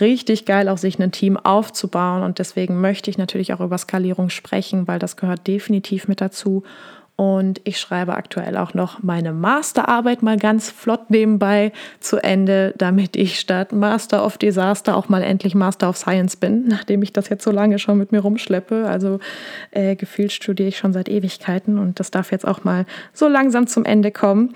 richtig 0.00 0.44
geil, 0.44 0.68
auch 0.68 0.78
sich 0.78 0.98
ein 0.98 1.12
Team 1.12 1.36
aufzubauen. 1.36 2.22
Und 2.22 2.38
deswegen 2.38 2.80
möchte 2.80 3.10
ich 3.10 3.18
natürlich 3.18 3.52
auch 3.52 3.60
über 3.60 3.78
Skalierung 3.78 4.30
sprechen, 4.30 4.86
weil 4.86 4.98
das 4.98 5.16
gehört 5.16 5.46
definitiv 5.46 6.08
mit 6.08 6.20
dazu. 6.20 6.62
Und 7.20 7.60
ich 7.64 7.80
schreibe 7.80 8.14
aktuell 8.14 8.56
auch 8.56 8.74
noch 8.74 9.02
meine 9.02 9.32
Masterarbeit 9.32 10.22
mal 10.22 10.38
ganz 10.38 10.70
flott 10.70 11.10
nebenbei 11.10 11.72
zu 11.98 12.18
Ende, 12.18 12.72
damit 12.78 13.16
ich 13.16 13.40
statt 13.40 13.72
Master 13.72 14.24
of 14.24 14.38
Disaster 14.38 14.96
auch 14.96 15.08
mal 15.08 15.24
endlich 15.24 15.56
Master 15.56 15.88
of 15.88 15.96
Science 15.96 16.36
bin, 16.36 16.64
nachdem 16.68 17.02
ich 17.02 17.12
das 17.12 17.28
jetzt 17.28 17.42
so 17.42 17.50
lange 17.50 17.80
schon 17.80 17.98
mit 17.98 18.12
mir 18.12 18.20
rumschleppe. 18.20 18.86
Also 18.86 19.18
äh, 19.72 19.96
gefühlt 19.96 20.30
studiere 20.30 20.68
ich 20.68 20.78
schon 20.78 20.92
seit 20.92 21.08
Ewigkeiten 21.08 21.78
und 21.78 21.98
das 21.98 22.12
darf 22.12 22.30
jetzt 22.30 22.46
auch 22.46 22.62
mal 22.62 22.86
so 23.12 23.26
langsam 23.26 23.66
zum 23.66 23.84
Ende 23.84 24.12
kommen. 24.12 24.54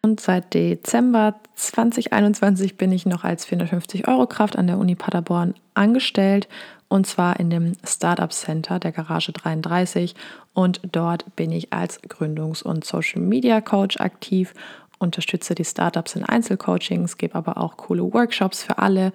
Und 0.00 0.20
seit 0.20 0.54
Dezember 0.54 1.34
2021 1.56 2.76
bin 2.76 2.92
ich 2.92 3.06
noch 3.06 3.24
als 3.24 3.44
450 3.44 4.06
Euro 4.06 4.28
Kraft 4.28 4.56
an 4.56 4.68
der 4.68 4.78
Uni 4.78 4.94
Paderborn 4.94 5.54
angestellt 5.74 6.48
und 6.88 7.06
zwar 7.06 7.40
in 7.40 7.50
dem 7.50 7.72
Startup 7.84 8.32
Center 8.32 8.78
der 8.78 8.92
Garage 8.92 9.32
33 9.32 10.14
und 10.52 10.80
dort 10.92 11.34
bin 11.36 11.50
ich 11.50 11.72
als 11.72 12.02
Gründungs- 12.02 12.62
und 12.62 12.84
Social 12.84 13.20
Media 13.20 13.60
Coach 13.60 13.98
aktiv, 13.98 14.54
unterstütze 14.98 15.54
die 15.54 15.64
Startups 15.64 16.14
in 16.14 16.24
Einzelcoachings, 16.24 17.18
gebe 17.18 17.34
aber 17.34 17.58
auch 17.58 17.76
coole 17.76 18.12
Workshops 18.12 18.62
für 18.62 18.78
alle 18.78 19.12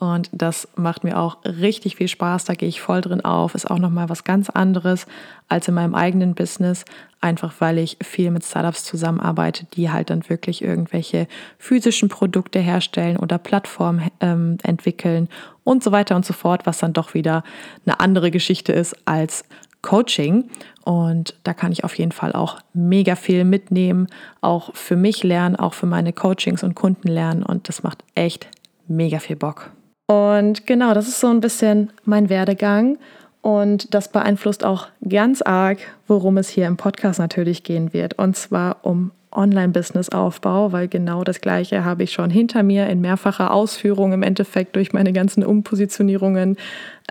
und 0.00 0.30
das 0.32 0.66
macht 0.76 1.04
mir 1.04 1.18
auch 1.18 1.36
richtig 1.44 1.96
viel 1.96 2.08
Spaß. 2.08 2.46
Da 2.46 2.54
gehe 2.54 2.70
ich 2.70 2.80
voll 2.80 3.02
drin 3.02 3.20
auf. 3.20 3.54
Ist 3.54 3.70
auch 3.70 3.78
nochmal 3.78 4.08
was 4.08 4.24
ganz 4.24 4.48
anderes 4.48 5.06
als 5.48 5.68
in 5.68 5.74
meinem 5.74 5.94
eigenen 5.94 6.34
Business. 6.34 6.86
Einfach 7.20 7.52
weil 7.58 7.76
ich 7.76 7.98
viel 8.02 8.30
mit 8.30 8.42
Startups 8.42 8.82
zusammenarbeite, 8.84 9.66
die 9.74 9.90
halt 9.90 10.08
dann 10.08 10.26
wirklich 10.30 10.64
irgendwelche 10.64 11.28
physischen 11.58 12.08
Produkte 12.08 12.60
herstellen 12.60 13.18
oder 13.18 13.36
Plattformen 13.36 14.10
ähm, 14.22 14.56
entwickeln 14.62 15.28
und 15.70 15.84
so 15.84 15.92
weiter 15.92 16.16
und 16.16 16.26
so 16.26 16.32
fort, 16.32 16.66
was 16.66 16.78
dann 16.78 16.92
doch 16.92 17.14
wieder 17.14 17.44
eine 17.86 18.00
andere 18.00 18.32
Geschichte 18.32 18.72
ist 18.72 18.96
als 19.04 19.44
Coaching. 19.82 20.50
Und 20.84 21.36
da 21.44 21.54
kann 21.54 21.70
ich 21.70 21.84
auf 21.84 21.96
jeden 21.96 22.10
Fall 22.10 22.32
auch 22.32 22.58
mega 22.74 23.14
viel 23.14 23.44
mitnehmen, 23.44 24.08
auch 24.40 24.74
für 24.74 24.96
mich 24.96 25.22
lernen, 25.22 25.54
auch 25.54 25.74
für 25.74 25.86
meine 25.86 26.12
Coachings 26.12 26.64
und 26.64 26.74
Kunden 26.74 27.06
lernen. 27.06 27.44
Und 27.44 27.68
das 27.68 27.84
macht 27.84 28.02
echt 28.16 28.48
mega 28.88 29.20
viel 29.20 29.36
Bock. 29.36 29.70
Und 30.08 30.66
genau, 30.66 30.92
das 30.92 31.06
ist 31.06 31.20
so 31.20 31.28
ein 31.28 31.40
bisschen 31.40 31.92
mein 32.04 32.28
Werdegang. 32.28 32.98
Und 33.40 33.94
das 33.94 34.10
beeinflusst 34.10 34.64
auch 34.64 34.88
ganz 35.08 35.40
arg, 35.40 35.78
worum 36.08 36.36
es 36.36 36.48
hier 36.48 36.66
im 36.66 36.76
Podcast 36.76 37.20
natürlich 37.20 37.62
gehen 37.62 37.92
wird. 37.92 38.18
Und 38.18 38.36
zwar 38.36 38.78
um 38.82 39.12
Online-Business-Aufbau, 39.32 40.72
weil 40.72 40.88
genau 40.88 41.24
das 41.24 41.40
Gleiche 41.40 41.84
habe 41.84 42.02
ich 42.02 42.12
schon 42.12 42.30
hinter 42.30 42.62
mir 42.62 42.88
in 42.88 43.00
mehrfacher 43.00 43.52
Ausführung 43.52 44.12
im 44.12 44.22
Endeffekt 44.22 44.76
durch 44.76 44.92
meine 44.92 45.12
ganzen 45.12 45.44
Umpositionierungen 45.44 46.56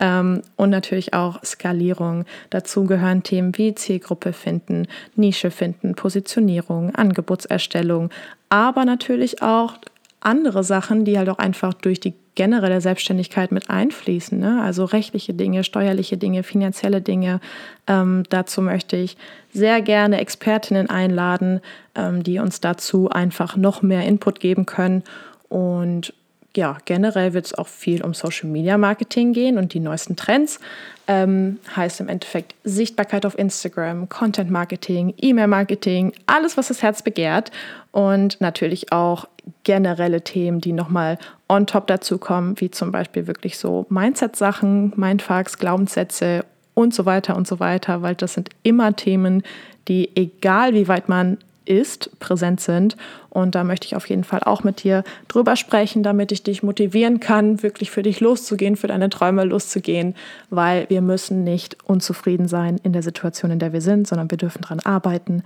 ähm, 0.02 0.42
und 0.56 0.70
natürlich 0.70 1.14
auch 1.14 1.44
Skalierung. 1.44 2.26
Dazu 2.50 2.86
gehören 2.86 3.24
Themen 3.24 3.58
wie 3.58 3.76
Zielgruppe 3.76 4.34
finden, 4.34 4.88
Nische 5.16 5.52
finden, 5.52 5.96
Positionierung, 5.96 6.94
Angebotserstellung, 6.94 8.10
aber 8.50 8.86
natürlich 8.86 9.42
auch 9.42 9.76
andere 10.22 10.64
Sachen, 10.64 11.06
die 11.06 11.18
halt 11.18 11.30
auch 11.30 11.40
einfach 11.40 11.74
durch 11.74 12.00
die 12.00 12.14
generelle 12.40 12.80
Selbstständigkeit 12.80 13.52
mit 13.52 13.70
einfließen. 13.70 14.40
Ne? 14.40 14.62
Also 14.64 14.86
rechtliche 14.86 15.34
Dinge, 15.34 15.66
steuerliche 15.66 16.16
Dinge, 16.16 16.44
finanzielle 16.44 17.02
Dinge. 17.02 17.42
Ähm, 17.86 18.24
dazu 18.30 18.62
möchte 18.62 18.96
ich 18.96 19.18
sehr 19.52 19.82
gerne 19.82 20.22
Expertinnen 20.22 20.90
einladen, 20.90 21.60
ähm, 21.96 22.24
die 22.24 22.40
uns 22.40 22.62
dazu 22.62 23.10
einfach 23.10 23.58
noch 23.58 23.82
mehr 23.82 24.06
Input 24.06 24.40
geben 24.40 24.66
können. 24.66 25.04
Und 25.50 26.14
ja, 26.56 26.78
generell 26.86 27.34
wird 27.34 27.46
es 27.46 27.54
auch 27.54 27.68
viel 27.68 28.04
um 28.04 28.14
Social 28.14 28.50
Media 28.50 28.78
Marketing 28.78 29.34
gehen 29.34 29.58
und 29.58 29.74
die 29.74 29.80
neuesten 29.80 30.16
Trends. 30.16 30.60
Ähm, 31.08 31.58
heißt 31.76 32.02
im 32.02 32.08
Endeffekt 32.08 32.54
Sichtbarkeit 32.64 33.26
auf 33.26 33.38
Instagram, 33.38 34.10
Content 34.10 34.52
Marketing, 34.52 35.14
E-Mail 35.18 35.48
Marketing, 35.48 36.14
alles, 36.28 36.56
was 36.56 36.68
das 36.68 36.84
Herz 36.84 37.02
begehrt. 37.02 37.52
Und 37.92 38.40
natürlich 38.42 38.92
auch 38.92 39.28
generelle 39.64 40.22
Themen, 40.22 40.62
die 40.62 40.74
nochmal 40.74 41.18
on 41.48 41.66
top 41.66 41.88
dazu 41.88 42.20
kommen, 42.20 42.60
wie 42.60 42.70
zum 42.70 42.92
Beispiel 42.92 43.26
wirklich 43.26 43.58
so 43.58 43.88
Mindset-Sachen, 43.90 44.94
Mindfucks, 44.96 45.58
Glaubenssätze 45.58 46.46
und 46.76 46.94
so 46.94 47.06
weiter 47.06 47.36
und 47.36 47.48
so 47.48 47.60
weiter, 47.60 48.02
weil 48.02 48.16
das 48.16 48.36
sind 48.36 48.50
immer 48.64 48.96
Themen, 48.96 49.44
die, 49.88 50.16
egal 50.16 50.74
wie 50.74 50.88
weit 50.88 51.10
man 51.10 51.38
ist, 51.70 52.10
präsent 52.20 52.60
sind. 52.60 52.98
Und 53.30 53.54
da 53.56 53.64
möchte 53.64 53.86
ich 53.86 53.96
auf 53.96 54.10
jeden 54.10 54.24
Fall 54.24 54.42
auch 54.44 54.64
mit 54.64 54.84
dir 54.84 55.04
drüber 55.28 55.56
sprechen, 55.56 56.02
damit 56.02 56.32
ich 56.32 56.44
dich 56.44 56.64
motivieren 56.64 57.20
kann, 57.20 57.62
wirklich 57.62 57.92
für 57.92 58.02
dich 58.02 58.20
loszugehen, 58.20 58.76
für 58.76 58.88
deine 58.88 59.10
Träume 59.10 59.44
loszugehen, 59.44 60.16
weil 60.50 60.90
wir 60.90 61.02
müssen 61.02 61.44
nicht 61.44 61.78
unzufrieden 61.84 62.48
sein 62.48 62.80
in 62.84 62.94
der 62.94 63.04
Situation, 63.04 63.52
in 63.52 63.60
der 63.60 63.72
wir 63.72 63.82
sind, 63.82 64.08
sondern 64.08 64.32
wir 64.32 64.38
dürfen 64.38 64.64
daran 64.64 64.80
arbeiten. 64.80 65.44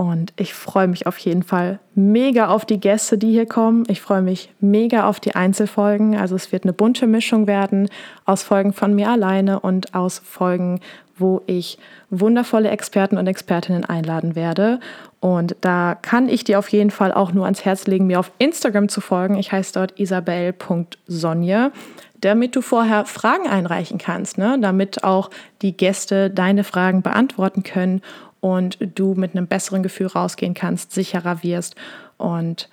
Und 0.00 0.32
ich 0.36 0.54
freue 0.54 0.88
mich 0.88 1.06
auf 1.06 1.18
jeden 1.18 1.42
Fall 1.42 1.78
mega 1.94 2.48
auf 2.48 2.64
die 2.64 2.80
Gäste, 2.80 3.18
die 3.18 3.32
hier 3.32 3.44
kommen. 3.44 3.84
Ich 3.88 4.00
freue 4.00 4.22
mich 4.22 4.50
mega 4.58 5.06
auf 5.06 5.20
die 5.20 5.34
Einzelfolgen. 5.34 6.16
Also 6.16 6.36
es 6.36 6.52
wird 6.52 6.64
eine 6.64 6.72
bunte 6.72 7.06
Mischung 7.06 7.46
werden 7.46 7.86
aus 8.24 8.42
Folgen 8.42 8.72
von 8.72 8.94
mir 8.94 9.10
alleine 9.10 9.60
und 9.60 9.94
aus 9.94 10.22
Folgen, 10.24 10.80
wo 11.18 11.42
ich 11.46 11.76
wundervolle 12.08 12.70
Experten 12.70 13.18
und 13.18 13.26
Expertinnen 13.26 13.84
einladen 13.84 14.36
werde. 14.36 14.80
Und 15.20 15.54
da 15.60 15.98
kann 16.00 16.30
ich 16.30 16.44
dir 16.44 16.58
auf 16.58 16.70
jeden 16.70 16.90
Fall 16.90 17.12
auch 17.12 17.32
nur 17.32 17.44
ans 17.44 17.66
Herz 17.66 17.86
legen, 17.86 18.06
mir 18.06 18.20
auf 18.20 18.32
Instagram 18.38 18.88
zu 18.88 19.02
folgen. 19.02 19.36
Ich 19.36 19.52
heiße 19.52 19.74
dort 19.74 20.00
isabel.sonje 20.00 21.72
damit 22.22 22.54
du 22.54 22.60
vorher 22.60 23.06
Fragen 23.06 23.48
einreichen 23.48 23.96
kannst, 23.96 24.36
ne? 24.36 24.58
damit 24.60 25.04
auch 25.04 25.30
die 25.62 25.74
Gäste 25.74 26.28
deine 26.28 26.64
Fragen 26.64 27.00
beantworten 27.00 27.62
können 27.62 28.02
und 28.40 28.78
du 28.94 29.14
mit 29.14 29.36
einem 29.36 29.46
besseren 29.46 29.82
Gefühl 29.82 30.08
rausgehen 30.08 30.54
kannst, 30.54 30.92
sicherer 30.92 31.42
wirst. 31.42 31.76
Und 32.16 32.68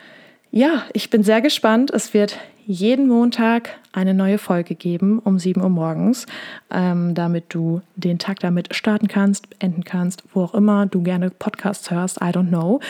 ja, 0.51 0.83
ich 0.93 1.09
bin 1.09 1.23
sehr 1.23 1.41
gespannt. 1.41 1.91
Es 1.91 2.13
wird 2.13 2.37
jeden 2.65 3.07
Montag 3.07 3.69
eine 3.93 4.13
neue 4.13 4.37
Folge 4.37 4.75
geben 4.75 5.19
um 5.19 5.39
7 5.39 5.61
Uhr 5.61 5.69
morgens, 5.69 6.25
ähm, 6.69 7.15
damit 7.15 7.45
du 7.49 7.81
den 7.95 8.19
Tag 8.19 8.39
damit 8.39 8.75
starten 8.75 9.07
kannst, 9.07 9.47
enden 9.59 9.85
kannst, 9.85 10.23
wo 10.33 10.43
auch 10.43 10.53
immer 10.53 10.85
du 10.85 11.01
gerne 11.01 11.29
Podcasts 11.29 11.89
hörst. 11.91 12.17
I 12.17 12.25
don't 12.25 12.49
know. 12.49 12.81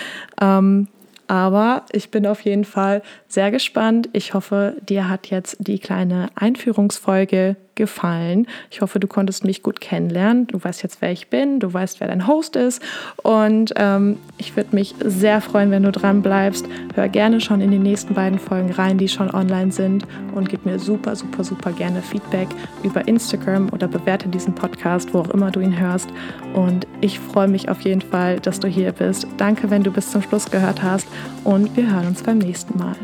Ähm, 0.41 0.87
aber 1.27 1.83
ich 1.91 2.09
bin 2.09 2.25
auf 2.25 2.41
jeden 2.41 2.65
Fall 2.65 3.03
sehr 3.27 3.51
gespannt. 3.51 4.09
Ich 4.13 4.33
hoffe, 4.33 4.77
dir 4.87 5.09
hat 5.09 5.27
jetzt 5.27 5.57
die 5.59 5.77
kleine 5.77 6.29
Einführungsfolge 6.35 7.57
gefallen. 7.77 8.47
Ich 8.69 8.81
hoffe, 8.81 8.99
du 8.99 9.07
konntest 9.07 9.45
mich 9.45 9.63
gut 9.63 9.79
kennenlernen. 9.79 10.47
Du 10.47 10.61
weißt 10.61 10.83
jetzt, 10.83 11.01
wer 11.01 11.11
ich 11.11 11.29
bin, 11.29 11.61
du 11.61 11.73
weißt, 11.73 12.01
wer 12.01 12.09
dein 12.09 12.27
Host 12.27 12.57
ist. 12.57 12.81
Und 13.23 13.73
ähm, 13.77 14.17
ich 14.37 14.57
würde 14.57 14.75
mich 14.75 14.93
sehr 14.99 15.39
freuen, 15.39 15.71
wenn 15.71 15.83
du 15.83 15.91
dran 15.93 16.21
bleibst. 16.21 16.67
Hör 16.95 17.07
gerne 17.07 17.39
schon 17.39 17.61
in 17.61 17.71
die 17.71 17.79
nächsten 17.79 18.13
beiden 18.13 18.39
Folgen 18.39 18.71
rein, 18.71 18.97
die 18.97 19.07
schon 19.07 19.33
online 19.33 19.71
sind. 19.71 20.05
Und 20.35 20.49
gib 20.49 20.65
mir 20.65 20.79
super, 20.79 21.15
super, 21.15 21.43
super 21.45 21.71
gerne 21.71 22.01
Feedback 22.01 22.49
über 22.83 23.07
Instagram 23.07 23.69
oder 23.71 23.87
bewerte 23.87 24.27
diesen 24.27 24.53
Podcast, 24.53 25.13
wo 25.13 25.19
auch 25.19 25.29
immer 25.29 25.51
du 25.51 25.61
ihn 25.61 25.79
hörst. 25.79 26.09
Und 26.53 26.85
ich 26.99 27.19
freue 27.19 27.47
mich 27.47 27.69
auf 27.69 27.81
jeden 27.81 28.01
Fall, 28.01 28.39
dass 28.39 28.59
du 28.59 28.67
hier 28.67 28.91
bist. 28.91 29.27
Danke, 29.37 29.69
wenn 29.69 29.83
du 29.83 29.91
bis 29.91 30.11
zum 30.11 30.21
Schluss 30.21 30.49
gehört 30.51 30.83
hast. 30.83 31.07
Und 31.43 31.75
wir 31.77 31.89
hören 31.89 32.07
uns 32.07 32.23
beim 32.23 32.39
nächsten 32.39 32.77
Mal. 32.77 32.95